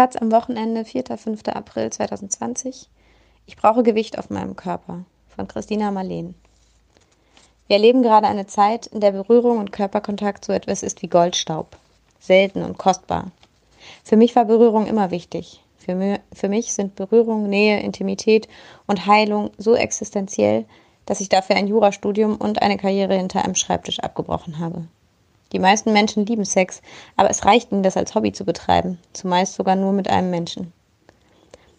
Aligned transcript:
Taz 0.00 0.16
am 0.16 0.32
Wochenende, 0.32 0.86
4. 0.86 1.04
5. 1.14 1.42
April 1.48 1.90
2020. 1.90 2.88
Ich 3.44 3.58
brauche 3.58 3.82
Gewicht 3.82 4.18
auf 4.18 4.30
meinem 4.30 4.56
Körper 4.56 5.04
von 5.28 5.46
Christina 5.46 5.90
Marleen. 5.90 6.34
Wir 7.66 7.76
erleben 7.76 8.00
gerade 8.00 8.26
eine 8.26 8.46
Zeit, 8.46 8.86
in 8.86 9.00
der 9.00 9.10
Berührung 9.10 9.58
und 9.58 9.72
Körperkontakt 9.72 10.46
so 10.46 10.54
etwas 10.54 10.82
ist 10.82 11.02
wie 11.02 11.08
Goldstaub. 11.08 11.76
Selten 12.18 12.62
und 12.62 12.78
kostbar. 12.78 13.30
Für 14.02 14.16
mich 14.16 14.34
war 14.34 14.46
Berührung 14.46 14.86
immer 14.86 15.10
wichtig. 15.10 15.60
Für, 15.76 15.94
mir, 15.94 16.20
für 16.32 16.48
mich 16.48 16.72
sind 16.72 16.96
Berührung, 16.96 17.50
Nähe, 17.50 17.80
Intimität 17.80 18.48
und 18.86 19.04
Heilung 19.04 19.50
so 19.58 19.74
existenziell, 19.74 20.64
dass 21.04 21.20
ich 21.20 21.28
dafür 21.28 21.56
ein 21.56 21.68
Jurastudium 21.68 22.36
und 22.36 22.62
eine 22.62 22.78
Karriere 22.78 23.16
hinter 23.16 23.44
einem 23.44 23.54
Schreibtisch 23.54 24.00
abgebrochen 24.00 24.60
habe. 24.60 24.86
Die 25.52 25.58
meisten 25.58 25.92
Menschen 25.92 26.26
lieben 26.26 26.44
Sex, 26.44 26.80
aber 27.16 27.30
es 27.30 27.44
reicht 27.44 27.72
ihnen, 27.72 27.82
das 27.82 27.96
als 27.96 28.14
Hobby 28.14 28.32
zu 28.32 28.44
betreiben, 28.44 28.98
zumeist 29.12 29.54
sogar 29.54 29.76
nur 29.76 29.92
mit 29.92 30.08
einem 30.08 30.30
Menschen. 30.30 30.72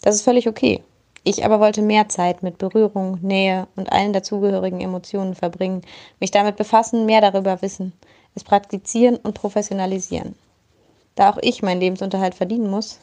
Das 0.01 0.15
ist 0.15 0.23
völlig 0.23 0.47
okay. 0.47 0.83
Ich 1.23 1.45
aber 1.45 1.59
wollte 1.59 1.81
mehr 1.81 2.09
Zeit 2.09 2.41
mit 2.41 2.57
Berührung, 2.57 3.19
Nähe 3.21 3.67
und 3.75 3.91
allen 3.91 4.11
dazugehörigen 4.11 4.81
Emotionen 4.81 5.35
verbringen, 5.35 5.83
mich 6.19 6.31
damit 6.31 6.55
befassen, 6.55 7.05
mehr 7.05 7.21
darüber 7.21 7.61
wissen, 7.61 7.93
es 8.33 8.43
praktizieren 8.43 9.17
und 9.17 9.35
professionalisieren. 9.35 10.35
Da 11.15 11.29
auch 11.29 11.37
ich 11.41 11.61
meinen 11.61 11.79
Lebensunterhalt 11.79 12.33
verdienen 12.33 12.69
muss, 12.69 12.99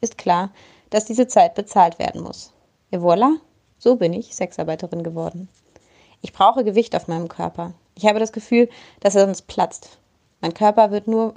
ist 0.00 0.16
klar, 0.16 0.50
dass 0.90 1.04
diese 1.04 1.28
Zeit 1.28 1.54
bezahlt 1.54 1.98
werden 1.98 2.22
muss. 2.22 2.52
Et 2.90 3.00
voilà, 3.00 3.36
so 3.78 3.96
bin 3.96 4.14
ich 4.14 4.34
Sexarbeiterin 4.34 5.02
geworden. 5.02 5.48
Ich 6.22 6.32
brauche 6.32 6.64
Gewicht 6.64 6.96
auf 6.96 7.06
meinem 7.06 7.28
Körper. 7.28 7.74
Ich 7.94 8.06
habe 8.06 8.18
das 8.18 8.32
Gefühl, 8.32 8.68
dass 9.00 9.14
er 9.14 9.26
sonst 9.26 9.42
platzt. 9.46 9.98
Mein 10.40 10.54
Körper 10.54 10.90
wird 10.90 11.08
nur 11.08 11.34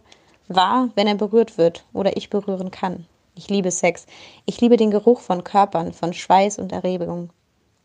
wahr, 0.48 0.90
wenn 0.96 1.08
er 1.08 1.16
berührt 1.16 1.58
wird 1.58 1.86
oder 1.94 2.18
ich 2.18 2.30
berühren 2.30 2.72
kann. 2.72 3.06
Ich 3.36 3.50
liebe 3.50 3.72
Sex. 3.72 4.06
Ich 4.46 4.62
liebe 4.62 4.78
den 4.78 4.92
Geruch 4.92 5.22
von 5.22 5.44
Körpern, 5.44 5.94
von 5.94 6.14
Schweiß 6.14 6.60
und 6.60 6.72
Erregung. 6.72 7.30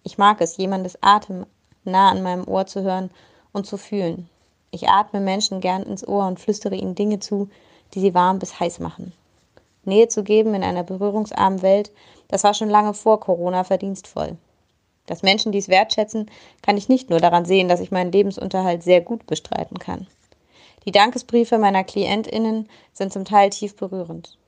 Ich 0.03 0.19
mag 0.19 0.41
es, 0.41 0.57
jemandes 0.57 1.03
Atem 1.03 1.47
nah 1.85 2.11
an 2.11 2.23
meinem 2.23 2.47
Ohr 2.47 2.67
zu 2.67 2.83
hören 2.83 3.11
und 3.53 3.67
zu 3.67 3.77
fühlen. 3.77 4.29
Ich 4.71 4.89
atme 4.89 5.21
Menschen 5.21 5.61
gern 5.61 5.85
ins 5.85 6.07
Ohr 6.07 6.27
und 6.27 6.41
flüstere 6.41 6.75
ihnen 6.75 6.95
Dinge 6.95 7.21
zu, 7.21 7.49
die 7.95 8.01
sie 8.01 8.15
warm 8.15 8.39
bis 8.39 8.61
heiß 8.61 8.81
machen. 8.81 9.13
Nähe 9.85 10.09
zu 10.09 10.25
geben 10.25 10.55
in 10.55 10.65
einer 10.65 10.83
berührungsarmen 10.83 11.63
Welt, 11.63 11.93
das 12.29 12.45
war 12.45 12.55
schon 12.55 12.69
lange 12.69 12.93
vor 12.93 13.21
Corona 13.21 13.65
verdienstvoll. 13.65 14.37
Dass 15.07 15.23
Menschen 15.23 15.53
dies 15.53 15.69
wertschätzen, 15.69 16.29
kann 16.63 16.77
ich 16.77 16.89
nicht 16.89 17.09
nur 17.09 17.21
daran 17.21 17.45
sehen, 17.45 17.69
dass 17.69 17.81
ich 17.81 17.93
meinen 17.93 18.11
Lebensunterhalt 18.11 18.83
sehr 18.83 19.01
gut 19.01 19.27
bestreiten 19.27 19.79
kann. 19.79 20.09
Die 20.87 20.93
Dankesbriefe 20.93 21.59
meiner 21.59 21.83
KlientInnen 21.83 22.69
sind 22.93 23.13
zum 23.13 23.25
Teil 23.25 23.51
tief 23.51 23.75
berührend. 23.75 24.39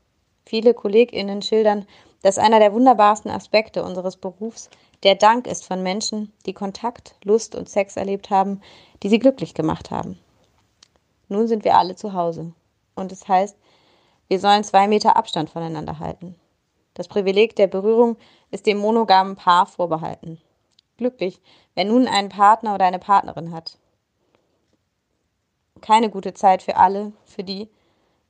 Viele 0.47 0.73
KollegInnen 0.73 1.43
schildern, 1.43 1.85
dass 2.23 2.39
einer 2.39 2.61
der 2.61 2.73
wunderbarsten 2.73 3.29
Aspekte 3.29 3.83
unseres 3.83 4.17
Berufs 4.17 4.71
der 5.03 5.17
Dank 5.17 5.49
ist 5.49 5.65
von 5.65 5.83
Menschen, 5.83 6.33
die 6.47 6.53
Kontakt, 6.53 7.17
Lust 7.25 7.57
und 7.57 7.69
Sex 7.69 7.97
erlebt 7.97 8.31
haben, 8.31 8.61
die 9.03 9.09
sie 9.09 9.19
glücklich 9.19 9.55
gemacht 9.55 9.91
haben. 9.91 10.17
Nun 11.27 11.49
sind 11.49 11.65
wir 11.65 11.77
alle 11.77 11.97
zu 11.97 12.13
Hause. 12.13 12.53
Und 12.95 13.11
es 13.11 13.27
heißt, 13.27 13.57
wir 14.29 14.39
sollen 14.39 14.63
zwei 14.63 14.87
Meter 14.87 15.17
Abstand 15.17 15.51
voneinander 15.51 15.99
halten. 15.99 16.37
Das 16.95 17.09
Privileg 17.09 17.57
der 17.57 17.67
Berührung 17.67 18.17
ist 18.53 18.67
dem 18.67 18.79
monogamen 18.79 19.35
Paar 19.35 19.67
vorbehalten. 19.67 20.41
Glücklich, 20.99 21.41
wer 21.75 21.85
nun 21.85 22.07
einen 22.07 22.29
Partner 22.29 22.77
oder 22.77 22.85
eine 22.85 23.01
Partnerin 23.01 23.53
hat 23.53 23.77
keine 25.79 26.11
gute 26.11 26.35
Zeit 26.35 26.63
für 26.63 26.77
alle, 26.77 27.13
für 27.25 27.45
die 27.45 27.69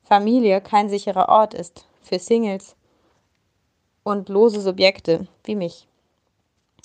Familie 0.02 0.60
kein 0.60 0.88
sicherer 0.88 1.28
Ort 1.28 1.54
ist, 1.54 1.86
für 2.02 2.18
Singles 2.18 2.76
und 4.02 4.28
lose 4.28 4.60
Subjekte 4.60 5.26
wie 5.44 5.54
mich. 5.54 5.86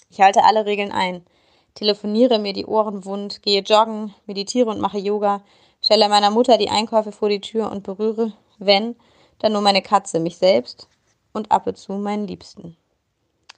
Ich 0.09 0.21
halte 0.21 0.43
alle 0.43 0.65
Regeln 0.65 0.91
ein, 0.91 1.25
telefoniere 1.73 2.37
mir 2.39 2.53
die 2.53 2.65
Ohren 2.65 3.05
wund, 3.05 3.41
gehe 3.41 3.61
joggen, 3.61 4.13
meditiere 4.25 4.69
und 4.69 4.79
mache 4.79 4.97
Yoga, 4.97 5.41
stelle 5.81 6.09
meiner 6.09 6.31
Mutter 6.31 6.57
die 6.57 6.69
Einkäufe 6.69 7.11
vor 7.11 7.29
die 7.29 7.41
Tür 7.41 7.71
und 7.71 7.83
berühre, 7.83 8.33
wenn, 8.59 8.95
dann 9.39 9.53
nur 9.53 9.61
meine 9.61 9.81
Katze, 9.81 10.19
mich 10.19 10.37
selbst 10.37 10.87
und 11.33 11.51
ab 11.51 11.67
und 11.67 11.77
zu 11.77 11.93
meinen 11.93 12.27
Liebsten. 12.27 12.77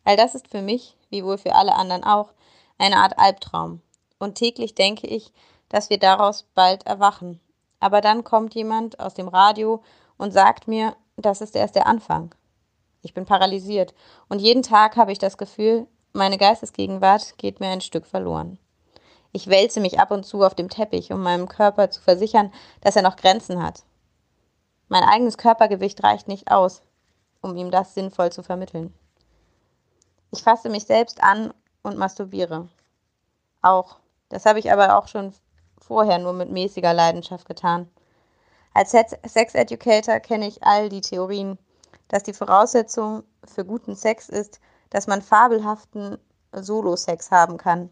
All 0.04 0.16
das 0.16 0.36
ist 0.36 0.48
für 0.48 0.62
mich, 0.62 0.96
wie 1.10 1.24
wohl 1.26 1.38
für 1.38 1.56
alle 1.56 1.76
anderen 1.76 2.04
auch, 2.04 2.32
eine 2.78 2.98
Art 2.98 3.18
Albtraum. 3.18 3.82
Und 4.20 4.36
täglich 4.36 4.76
denke 4.76 5.08
ich, 5.08 5.32
dass 5.70 5.90
wir 5.90 6.00
daraus 6.00 6.44
bald 6.54 6.86
erwachen. 6.86 7.40
Aber 7.80 8.02
dann 8.02 8.24
kommt 8.24 8.56
jemand 8.56 9.00
aus 9.00 9.14
dem 9.14 9.28
Radio 9.28 9.84
und 10.18 10.32
sagt 10.32 10.68
mir, 10.68 10.96
das 11.18 11.42
ist 11.42 11.56
erst 11.56 11.76
der 11.76 11.88
Anfang. 11.88 12.34
Ich 13.02 13.14
bin 13.14 13.26
paralysiert 13.26 13.94
und 14.30 14.40
jeden 14.40 14.64
Tag 14.64 14.96
habe 14.96 15.12
ich 15.12 15.20
das 15.20 15.38
Gefühl, 15.38 15.88
meine 16.14 16.38
Geistesgegenwart 16.38 17.38
geht 17.38 17.60
mir 17.60 17.68
ein 17.68 17.82
Stück 17.82 18.06
verloren. 18.06 18.58
Ich 19.32 19.48
wälze 19.48 19.82
mich 19.82 20.00
ab 20.00 20.12
und 20.12 20.26
zu 20.26 20.44
auf 20.44 20.56
dem 20.56 20.70
Teppich, 20.70 21.12
um 21.12 21.22
meinem 21.22 21.50
Körper 21.50 21.92
zu 21.92 22.02
versichern, 22.02 22.54
dass 22.82 22.96
er 22.96 23.02
noch 23.02 23.18
Grenzen 23.18 23.62
hat. 23.62 23.84
Mein 24.88 25.04
eigenes 25.04 25.38
Körpergewicht 25.38 26.02
reicht 26.04 26.28
nicht 26.28 26.52
aus, 26.52 26.82
um 27.42 27.58
ihm 27.58 27.70
das 27.70 27.94
sinnvoll 27.94 28.32
zu 28.32 28.44
vermitteln. 28.44 28.94
Ich 30.32 30.42
fasse 30.42 30.70
mich 30.70 30.86
selbst 30.86 31.22
an 31.22 31.54
und 31.84 31.98
masturbiere. 31.98 32.70
Auch. 33.62 33.98
Das 34.30 34.46
habe 34.46 34.60
ich 34.60 34.72
aber 34.72 34.98
auch 34.98 35.08
schon 35.08 35.34
vorher 35.88 36.20
nur 36.20 36.34
mit 36.34 36.50
mäßiger 36.50 36.94
Leidenschaft 36.94 37.48
getan. 37.48 37.90
Als 38.74 38.92
Sex 38.92 39.54
Educator 39.54 40.20
kenne 40.20 40.48
ich 40.48 40.64
all 40.64 40.90
die 40.90 41.02
Theorien, 41.02 41.58
dass 42.08 42.24
die 42.24 42.34
Voraussetzung 42.34 43.24
für 43.46 43.66
guten 43.66 43.96
Sex 43.96 44.30
ist, 44.30 44.60
dass 44.90 45.08
man 45.08 45.22
fabelhaften 45.22 46.18
Solo-Sex 46.52 47.32
haben 47.32 47.58
kann. 47.58 47.90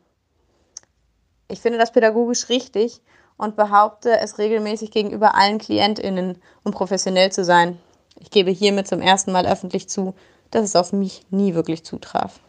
Ich 1.47 1.61
finde 1.61 1.77
das 1.77 1.91
pädagogisch 1.91 2.49
richtig 2.49 3.01
und 3.37 3.55
behaupte 3.55 4.19
es 4.19 4.37
regelmäßig 4.37 4.91
gegenüber 4.91 5.35
allen 5.35 5.57
KlientInnen, 5.57 6.41
um 6.63 6.71
professionell 6.71 7.31
zu 7.31 7.43
sein. 7.43 7.79
Ich 8.19 8.29
gebe 8.29 8.51
hiermit 8.51 8.87
zum 8.87 9.01
ersten 9.01 9.31
Mal 9.31 9.45
öffentlich 9.45 9.89
zu, 9.89 10.13
dass 10.51 10.63
es 10.63 10.75
auf 10.75 10.93
mich 10.93 11.25
nie 11.29 11.55
wirklich 11.55 11.83
zutraf. 11.83 12.39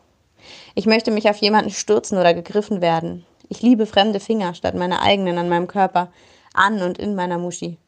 Ich 0.74 0.86
möchte 0.86 1.10
mich 1.10 1.28
auf 1.28 1.36
jemanden 1.36 1.70
stürzen 1.70 2.18
oder 2.18 2.34
gegriffen 2.34 2.80
werden. 2.80 3.26
Ich 3.54 3.62
liebe 3.62 3.86
fremde 3.86 4.18
Finger 4.18 4.52
statt 4.54 4.74
meiner 4.74 5.00
eigenen 5.00 5.38
an 5.38 5.48
meinem 5.48 5.68
Körper, 5.68 6.10
an 6.54 6.82
und 6.82 6.98
in 6.98 7.14
meiner 7.14 7.38
Muschi. 7.38 7.78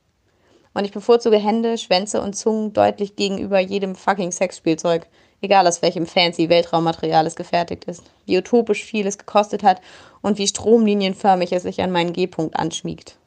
Und 0.74 0.84
ich 0.84 0.92
bevorzuge 0.92 1.38
Hände, 1.38 1.76
Schwänze 1.76 2.22
und 2.22 2.34
Zungen 2.34 2.72
deutlich 2.72 3.16
gegenüber 3.16 3.58
jedem 3.58 3.96
fucking 3.96 4.30
Sexspielzeug, 4.30 5.08
egal 5.40 5.66
aus 5.66 5.82
welchem 5.82 6.06
fancy 6.06 6.48
Weltraummaterial 6.48 7.26
es 7.26 7.34
gefertigt 7.34 7.86
ist, 7.86 8.04
wie 8.26 8.38
utopisch 8.38 8.84
viel 8.84 9.08
es 9.08 9.18
gekostet 9.18 9.64
hat 9.64 9.80
und 10.22 10.38
wie 10.38 10.46
stromlinienförmig 10.46 11.50
es 11.50 11.64
sich 11.64 11.82
an 11.82 11.90
meinen 11.90 12.12
G-Punkt 12.12 12.54
anschmiegt. 12.56 13.18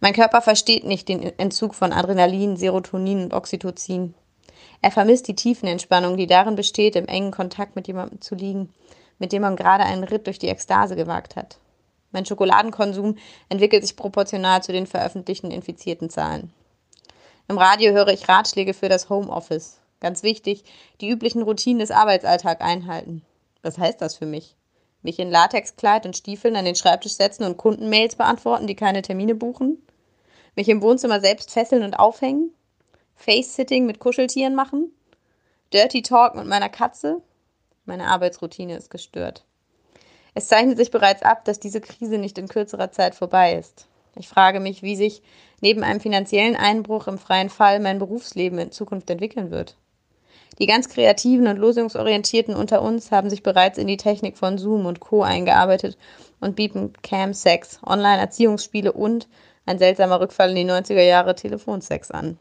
Mein 0.00 0.14
Körper 0.14 0.42
versteht 0.42 0.82
nicht 0.82 1.08
den 1.08 1.22
Entzug 1.38 1.76
von 1.76 1.92
Adrenalin, 1.92 2.56
Serotonin 2.56 3.22
und 3.22 3.34
Oxytocin. 3.34 4.14
Er 4.80 4.90
vermisst 4.90 5.28
die 5.28 5.36
Tiefenentspannung, 5.36 6.16
die 6.16 6.26
darin 6.26 6.56
besteht, 6.56 6.96
im 6.96 7.06
engen 7.06 7.30
Kontakt 7.30 7.76
mit 7.76 7.86
jemandem 7.86 8.20
zu 8.20 8.34
liegen, 8.34 8.72
mit 9.18 9.32
dem 9.32 9.42
man 9.42 9.56
gerade 9.56 9.84
einen 9.84 10.04
Ritt 10.04 10.26
durch 10.26 10.38
die 10.38 10.48
Ekstase 10.48 10.96
gewagt 10.96 11.36
hat. 11.36 11.58
Mein 12.10 12.26
Schokoladenkonsum 12.26 13.16
entwickelt 13.48 13.82
sich 13.82 13.96
proportional 13.96 14.62
zu 14.62 14.72
den 14.72 14.86
veröffentlichten 14.86 15.50
infizierten 15.50 16.10
Zahlen. 16.10 16.52
Im 17.48 17.58
Radio 17.58 17.92
höre 17.92 18.08
ich 18.08 18.28
Ratschläge 18.28 18.74
für 18.74 18.88
das 18.88 19.08
Homeoffice. 19.08 19.78
Ganz 20.00 20.22
wichtig, 20.22 20.64
die 21.00 21.08
üblichen 21.08 21.42
Routinen 21.42 21.78
des 21.78 21.90
Arbeitsalltags 21.90 22.60
einhalten. 22.60 23.22
Was 23.62 23.78
heißt 23.78 24.00
das 24.00 24.16
für 24.16 24.26
mich? 24.26 24.56
Mich 25.02 25.18
in 25.18 25.30
Latexkleid 25.30 26.06
und 26.06 26.16
Stiefeln 26.16 26.56
an 26.56 26.64
den 26.64 26.74
Schreibtisch 26.74 27.14
setzen 27.14 27.44
und 27.44 27.56
Kundenmails 27.56 28.16
beantworten, 28.16 28.66
die 28.66 28.76
keine 28.76 29.02
Termine 29.02 29.34
buchen? 29.34 29.84
Mich 30.54 30.68
im 30.68 30.82
Wohnzimmer 30.82 31.20
selbst 31.20 31.50
fesseln 31.50 31.82
und 31.82 31.94
aufhängen? 31.94 32.52
Face-Sitting 33.16 33.86
mit 33.86 33.98
Kuscheltieren 33.98 34.54
machen? 34.54 34.92
Dirty 35.72 36.02
Talk 36.02 36.34
mit 36.34 36.46
meiner 36.46 36.68
Katze? 36.68 37.22
Meine 37.84 38.06
Arbeitsroutine 38.06 38.76
ist 38.76 38.90
gestört. 38.90 39.44
Es 40.34 40.48
zeichnet 40.48 40.78
sich 40.78 40.90
bereits 40.90 41.22
ab, 41.22 41.44
dass 41.44 41.60
diese 41.60 41.80
Krise 41.80 42.18
nicht 42.18 42.38
in 42.38 42.48
kürzerer 42.48 42.90
Zeit 42.90 43.14
vorbei 43.14 43.54
ist. 43.54 43.86
Ich 44.16 44.28
frage 44.28 44.60
mich, 44.60 44.82
wie 44.82 44.96
sich 44.96 45.22
neben 45.60 45.82
einem 45.82 46.00
finanziellen 46.00 46.56
Einbruch 46.56 47.06
im 47.06 47.18
freien 47.18 47.50
Fall 47.50 47.80
mein 47.80 47.98
Berufsleben 47.98 48.58
in 48.58 48.72
Zukunft 48.72 49.08
entwickeln 49.10 49.50
wird. 49.50 49.76
Die 50.58 50.66
ganz 50.66 50.88
kreativen 50.88 51.46
und 51.46 51.56
lösungsorientierten 51.56 52.54
unter 52.54 52.82
uns 52.82 53.10
haben 53.10 53.30
sich 53.30 53.42
bereits 53.42 53.78
in 53.78 53.86
die 53.86 53.96
Technik 53.96 54.36
von 54.36 54.58
Zoom 54.58 54.84
und 54.84 55.00
Co. 55.00 55.22
eingearbeitet 55.22 55.96
und 56.40 56.56
bieten 56.56 56.92
Cam-Sex, 57.02 57.80
Online-Erziehungsspiele 57.86 58.92
und 58.92 59.28
ein 59.64 59.78
seltsamer 59.78 60.20
Rückfall 60.20 60.50
in 60.50 60.56
die 60.56 60.72
90er 60.72 61.02
Jahre 61.02 61.34
Telefonsex 61.34 62.10
an. 62.10 62.38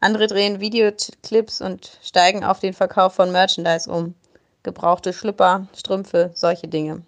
Andere 0.00 0.26
drehen 0.26 0.60
Videoclips 0.60 1.60
und 1.60 1.98
steigen 2.02 2.42
auf 2.42 2.58
den 2.58 2.72
Verkauf 2.72 3.14
von 3.14 3.30
Merchandise 3.32 3.90
um 3.90 4.14
gebrauchte 4.62 5.12
Schlüpper, 5.12 5.68
Strümpfe, 5.76 6.30
solche 6.34 6.68
Dinge. 6.68 7.02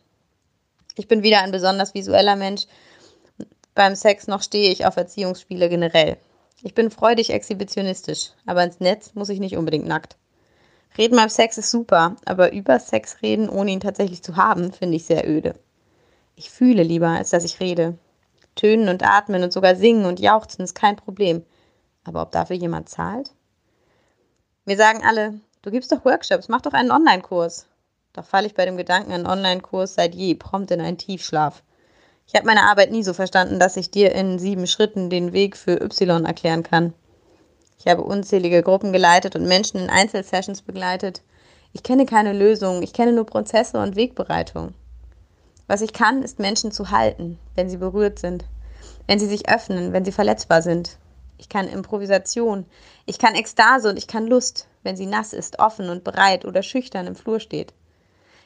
Ich 0.96 1.08
bin 1.08 1.22
wieder 1.22 1.40
ein 1.40 1.52
besonders 1.52 1.94
visueller 1.94 2.36
Mensch. 2.36 2.66
Beim 3.74 3.94
Sex 3.94 4.26
noch 4.26 4.42
stehe 4.42 4.70
ich 4.70 4.84
auf 4.84 4.96
Erziehungsspiele 4.96 5.70
generell. 5.70 6.18
Ich 6.62 6.74
bin 6.74 6.90
freudig 6.90 7.30
exhibitionistisch, 7.30 8.32
aber 8.44 8.62
ins 8.62 8.78
Netz 8.78 9.14
muss 9.14 9.30
ich 9.30 9.40
nicht 9.40 9.56
unbedingt 9.56 9.86
nackt. 9.86 10.16
Reden 10.98 11.16
beim 11.16 11.30
Sex 11.30 11.56
ist 11.56 11.70
super, 11.70 12.16
aber 12.26 12.52
über 12.52 12.78
Sex 12.78 13.22
reden, 13.22 13.48
ohne 13.48 13.70
ihn 13.70 13.80
tatsächlich 13.80 14.22
zu 14.22 14.36
haben, 14.36 14.72
finde 14.72 14.96
ich 14.96 15.06
sehr 15.06 15.26
öde. 15.26 15.54
Ich 16.36 16.50
fühle 16.50 16.82
lieber, 16.82 17.08
als 17.08 17.30
dass 17.30 17.44
ich 17.44 17.60
rede. 17.60 17.96
Tönen 18.54 18.90
und 18.90 19.02
atmen 19.02 19.42
und 19.42 19.52
sogar 19.52 19.76
singen 19.76 20.04
und 20.04 20.20
jauchzen 20.20 20.62
ist 20.62 20.74
kein 20.74 20.96
Problem. 20.96 21.42
Aber 22.04 22.22
ob 22.22 22.32
dafür 22.32 22.56
jemand 22.56 22.88
zahlt? 22.88 23.30
Wir 24.64 24.76
sagen 24.76 25.02
alle, 25.04 25.40
du 25.62 25.70
gibst 25.70 25.92
doch 25.92 26.04
Workshops, 26.04 26.48
mach 26.48 26.60
doch 26.60 26.72
einen 26.72 26.90
Online-Kurs. 26.90 27.66
Doch 28.12 28.24
falle 28.24 28.46
ich 28.46 28.54
bei 28.54 28.64
dem 28.64 28.76
Gedanken 28.76 29.12
an 29.12 29.26
Online-Kurs 29.26 29.94
seit 29.94 30.14
je 30.14 30.34
prompt 30.34 30.70
in 30.70 30.80
einen 30.80 30.98
Tiefschlaf. 30.98 31.62
Ich 32.26 32.34
habe 32.34 32.46
meine 32.46 32.62
Arbeit 32.62 32.90
nie 32.90 33.02
so 33.02 33.14
verstanden, 33.14 33.58
dass 33.58 33.76
ich 33.76 33.90
dir 33.90 34.12
in 34.14 34.38
sieben 34.38 34.66
Schritten 34.66 35.10
den 35.10 35.32
Weg 35.32 35.56
für 35.56 35.80
Y 35.82 36.24
erklären 36.24 36.62
kann. 36.62 36.94
Ich 37.78 37.86
habe 37.86 38.02
unzählige 38.02 38.62
Gruppen 38.62 38.92
geleitet 38.92 39.34
und 39.34 39.48
Menschen 39.48 39.80
in 39.80 39.90
Einzelsessions 39.90 40.62
begleitet. 40.62 41.22
Ich 41.72 41.82
kenne 41.82 42.06
keine 42.06 42.32
Lösung, 42.32 42.82
ich 42.82 42.92
kenne 42.92 43.12
nur 43.12 43.26
Prozesse 43.26 43.78
und 43.78 43.96
Wegbereitung. 43.96 44.74
Was 45.66 45.80
ich 45.80 45.92
kann, 45.92 46.22
ist 46.22 46.38
Menschen 46.38 46.70
zu 46.70 46.90
halten, 46.90 47.38
wenn 47.54 47.68
sie 47.68 47.78
berührt 47.78 48.18
sind, 48.18 48.44
wenn 49.06 49.18
sie 49.18 49.26
sich 49.26 49.48
öffnen, 49.48 49.92
wenn 49.92 50.04
sie 50.04 50.12
verletzbar 50.12 50.62
sind. 50.62 50.98
Ich 51.42 51.48
kann 51.48 51.66
Improvisation, 51.66 52.66
ich 53.04 53.18
kann 53.18 53.34
Ekstase 53.34 53.90
und 53.90 53.96
ich 53.96 54.06
kann 54.06 54.28
Lust, 54.28 54.68
wenn 54.84 54.96
sie 54.96 55.06
nass 55.06 55.32
ist, 55.32 55.58
offen 55.58 55.90
und 55.90 56.04
bereit 56.04 56.44
oder 56.44 56.62
schüchtern 56.62 57.08
im 57.08 57.16
Flur 57.16 57.40
steht. 57.40 57.74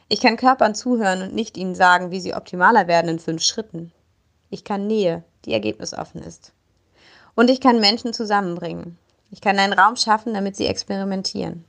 Ich 0.09 0.23
kann 0.23 0.39
Körpern 0.39 0.75
zuhören 0.75 1.21
und 1.21 1.35
nicht 1.35 1.59
ihnen 1.59 1.75
sagen, 1.75 2.11
wie 2.11 2.21
sie 2.21 2.33
optimaler 2.33 2.87
werden 2.87 3.11
in 3.11 3.19
fünf 3.19 3.43
Schritten. 3.43 3.93
Ich 4.49 4.65
kann 4.65 4.87
Nähe, 4.87 5.25
die 5.45 5.53
ergebnisoffen 5.53 6.23
ist. 6.23 6.55
Und 7.35 7.51
ich 7.51 7.61
kann 7.61 7.81
Menschen 7.81 8.15
zusammenbringen. 8.15 8.97
Ich 9.31 9.43
kann 9.43 9.59
einen 9.59 9.75
Raum 9.75 9.97
schaffen, 9.97 10.33
damit 10.33 10.57
sie 10.57 10.67
experimentieren, 10.67 11.67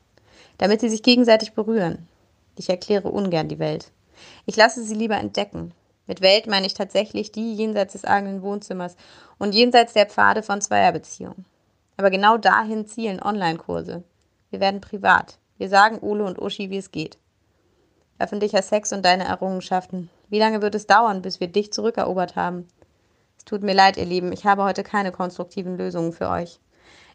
damit 0.60 0.80
sie 0.80 0.88
sich 0.88 1.04
gegenseitig 1.04 1.52
berühren. 1.52 2.08
Ich 2.56 2.70
erkläre 2.70 3.10
ungern 3.10 3.50
die 3.50 3.60
Welt. 3.60 3.92
Ich 4.46 4.56
lasse 4.56 4.82
sie 4.82 4.96
lieber 4.96 5.18
entdecken. 5.18 5.74
Mit 6.08 6.22
Welt 6.22 6.48
meine 6.48 6.66
ich 6.66 6.74
tatsächlich 6.74 7.32
die 7.32 7.54
jenseits 7.54 7.94
des 7.94 8.06
eigenen 8.06 8.42
Wohnzimmers 8.42 8.96
und 9.38 9.54
jenseits 9.54 9.94
der 9.94 10.08
Pfade 10.08 10.42
von 10.42 10.62
Zweierbeziehungen. 10.62 11.46
Aber 11.98 12.10
genau 12.10 12.38
dahin 12.38 12.88
zielen 12.88 13.22
Online-Kurse. 13.22 14.04
Wir 14.50 14.60
werden 14.60 14.82
privat. 14.82 15.38
Wir 15.58 15.70
sagen 15.70 16.00
Ole 16.02 16.24
und 16.24 16.42
Uschi, 16.42 16.70
wie 16.70 16.78
es 16.78 16.92
geht 16.92 17.18
öffentlicher 18.20 18.62
Sex 18.62 18.94
und 18.94 19.06
deine 19.06 19.26
Errungenschaften. 19.26 20.10
Wie 20.30 20.40
lange 20.40 20.62
wird 20.62 20.76
es 20.76 20.88
dauern, 20.88 21.22
bis 21.22 21.40
wir 21.40 21.48
dich 21.48 21.72
zurückerobert 21.72 22.36
haben? 22.36 22.68
Es 23.38 23.46
tut 23.46 23.62
mir 23.62 23.74
leid, 23.74 23.98
ihr 23.98 24.06
Lieben, 24.06 24.32
ich 24.32 24.46
habe 24.46 24.64
heute 24.64 24.84
keine 24.84 25.12
konstruktiven 25.12 25.78
Lösungen 25.78 26.12
für 26.12 26.30
euch. 26.30 26.60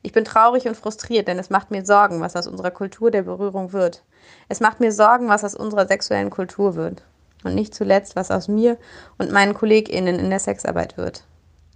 Ich 0.02 0.12
bin 0.12 0.24
traurig 0.24 0.66
und 0.66 0.76
frustriert, 0.76 1.28
denn 1.28 1.38
es 1.38 1.50
macht 1.50 1.70
mir 1.70 1.84
Sorgen, 1.84 2.20
was 2.20 2.36
aus 2.36 2.46
unserer 2.46 2.70
Kultur 2.70 3.10
der 3.10 3.22
Berührung 3.22 3.72
wird. 3.72 4.02
Es 4.48 4.60
macht 4.60 4.80
mir 4.80 4.92
Sorgen, 4.92 5.28
was 5.28 5.44
aus 5.44 5.54
unserer 5.54 5.86
sexuellen 5.86 6.30
Kultur 6.30 6.74
wird. 6.74 7.02
Und 7.44 7.54
nicht 7.54 7.74
zuletzt, 7.74 8.16
was 8.16 8.30
aus 8.30 8.48
mir 8.48 8.78
und 9.18 9.32
meinen 9.32 9.54
KollegInnen 9.54 10.18
in 10.18 10.30
der 10.30 10.38
Sexarbeit 10.38 10.96
wird. 10.96 11.24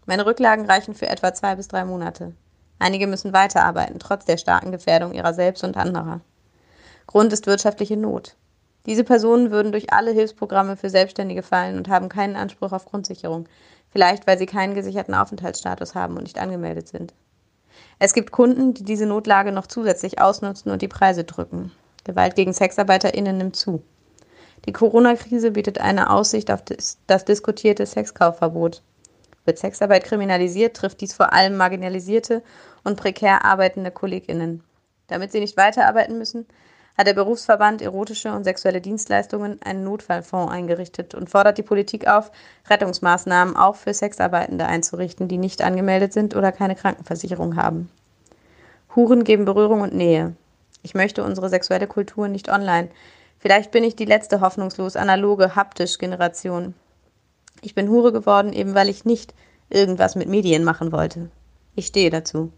Meine 0.06 0.24
Rücklagen 0.24 0.66
reichen 0.66 0.94
für 0.94 1.08
etwa 1.08 1.34
zwei 1.34 1.56
bis 1.56 1.68
drei 1.68 1.84
Monate. 1.84 2.32
Einige 2.78 3.06
müssen 3.06 3.32
weiterarbeiten, 3.32 3.98
trotz 3.98 4.24
der 4.24 4.36
starken 4.36 4.70
Gefährdung 4.70 5.12
ihrer 5.12 5.34
selbst 5.34 5.64
und 5.64 5.76
anderer. 5.76 6.20
Grund 7.06 7.32
ist 7.32 7.46
wirtschaftliche 7.46 7.96
Not. 7.96 8.36
Diese 8.86 9.02
Personen 9.02 9.50
würden 9.50 9.72
durch 9.72 9.92
alle 9.92 10.12
Hilfsprogramme 10.12 10.76
für 10.76 10.90
Selbstständige 10.90 11.42
fallen 11.42 11.76
und 11.76 11.88
haben 11.88 12.08
keinen 12.08 12.36
Anspruch 12.36 12.72
auf 12.72 12.84
Grundsicherung, 12.84 13.48
vielleicht 13.90 14.26
weil 14.26 14.38
sie 14.38 14.46
keinen 14.46 14.74
gesicherten 14.74 15.14
Aufenthaltsstatus 15.14 15.94
haben 15.94 16.16
und 16.16 16.22
nicht 16.22 16.38
angemeldet 16.38 16.86
sind. 16.86 17.14
Es 17.98 18.14
gibt 18.14 18.30
Kunden, 18.30 18.74
die 18.74 18.84
diese 18.84 19.06
Notlage 19.06 19.52
noch 19.52 19.66
zusätzlich 19.66 20.20
ausnutzen 20.20 20.70
und 20.70 20.82
die 20.82 20.88
Preise 20.88 21.24
drücken. 21.24 21.72
Gewalt 22.04 22.36
gegen 22.36 22.52
SexarbeiterInnen 22.52 23.38
nimmt 23.38 23.56
zu. 23.56 23.82
Die 24.66 24.72
Corona-Krise 24.72 25.52
bietet 25.52 25.80
eine 25.80 26.10
Aussicht 26.10 26.50
auf 26.50 26.62
das 26.64 27.24
diskutierte 27.24 27.86
Sexkaufverbot. 27.86 28.82
Wird 29.44 29.58
Sexarbeit 29.58 30.04
kriminalisiert, 30.04 30.76
trifft 30.76 31.00
dies 31.00 31.14
vor 31.14 31.32
allem 31.32 31.56
marginalisierte 31.56 32.42
und 32.82 32.96
prekär 32.96 33.44
arbeitende 33.44 33.92
KollegInnen. 33.92 34.64
Damit 35.06 35.30
sie 35.30 35.38
nicht 35.38 35.56
weiterarbeiten 35.56 36.18
müssen, 36.18 36.46
hat 36.98 37.06
der 37.06 37.14
Berufsverband 37.14 37.80
Erotische 37.80 38.32
und 38.32 38.42
Sexuelle 38.42 38.80
Dienstleistungen 38.80 39.60
einen 39.62 39.84
Notfallfonds 39.84 40.52
eingerichtet 40.52 41.14
und 41.14 41.30
fordert 41.30 41.58
die 41.58 41.62
Politik 41.62 42.08
auf, 42.08 42.32
Rettungsmaßnahmen 42.68 43.56
auch 43.56 43.76
für 43.76 43.94
Sexarbeitende 43.94 44.66
einzurichten, 44.66 45.28
die 45.28 45.38
nicht 45.38 45.62
angemeldet 45.62 46.12
sind 46.12 46.34
oder 46.34 46.50
keine 46.52 46.74
Krankenversicherung 46.74 47.56
haben. 47.56 47.90
Huren 48.96 49.24
geben 49.24 49.44
Berührung 49.44 49.82
und 49.82 49.94
Nähe. 49.94 50.34
Ich 50.82 50.94
möchte 50.94 51.22
unsere 51.22 51.50
sexuelle 51.50 51.86
Kultur 51.86 52.28
nicht 52.28 52.48
online. 52.50 52.88
Vielleicht 53.38 53.70
bin 53.70 53.84
ich 53.84 53.96
die 53.96 54.04
letzte 54.04 54.40
hoffnungslos 54.40 54.96
analoge, 54.96 55.56
haptisch 55.56 55.98
Generation. 55.98 56.74
Ich 57.60 57.74
bin 57.74 57.88
Hure 57.88 58.12
geworden, 58.12 58.52
eben 58.52 58.74
weil 58.74 58.88
ich 58.88 59.04
nicht 59.04 59.34
irgendwas 59.68 60.14
mit 60.14 60.28
Medien 60.28 60.64
machen 60.64 60.92
wollte. 60.92 61.30
Ich 61.74 61.86
stehe 61.86 62.10
dazu. 62.10 62.52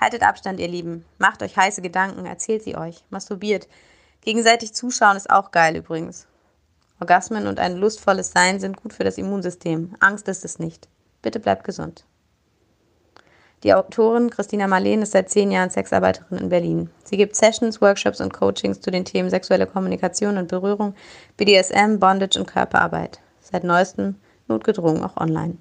Haltet 0.00 0.22
Abstand, 0.22 0.60
ihr 0.60 0.68
Lieben. 0.68 1.04
Macht 1.18 1.42
euch 1.42 1.56
heiße 1.56 1.82
Gedanken, 1.82 2.24
erzählt 2.24 2.62
sie 2.62 2.76
euch. 2.76 3.04
Masturbiert. 3.10 3.68
Gegenseitig 4.22 4.72
zuschauen 4.74 5.16
ist 5.16 5.30
auch 5.30 5.50
geil 5.50 5.76
übrigens. 5.76 6.26
Orgasmen 7.00 7.46
und 7.46 7.58
ein 7.58 7.76
lustvolles 7.76 8.32
Sein 8.32 8.60
sind 8.60 8.76
gut 8.76 8.92
für 8.92 9.04
das 9.04 9.18
Immunsystem. 9.18 9.94
Angst 10.00 10.28
ist 10.28 10.44
es 10.44 10.58
nicht. 10.58 10.88
Bitte 11.22 11.40
bleibt 11.40 11.64
gesund. 11.64 12.04
Die 13.62 13.74
Autorin 13.74 14.30
Christina 14.30 14.66
Marleen 14.66 15.02
ist 15.02 15.12
seit 15.12 15.28
zehn 15.28 15.50
Jahren 15.50 15.68
Sexarbeiterin 15.68 16.38
in 16.38 16.48
Berlin. 16.48 16.90
Sie 17.04 17.18
gibt 17.18 17.36
Sessions, 17.36 17.82
Workshops 17.82 18.22
und 18.22 18.32
Coachings 18.32 18.80
zu 18.80 18.90
den 18.90 19.04
Themen 19.04 19.28
sexuelle 19.28 19.66
Kommunikation 19.66 20.38
und 20.38 20.48
Berührung, 20.48 20.94
BDSM, 21.36 21.98
Bondage 21.98 22.38
und 22.38 22.46
Körperarbeit. 22.46 23.20
Seit 23.42 23.64
neuestem 23.64 24.14
notgedrungen 24.48 25.04
auch 25.04 25.18
online. 25.18 25.58